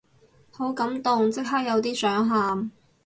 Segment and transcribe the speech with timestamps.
[0.51, 2.71] 好感動，即刻有啲想喊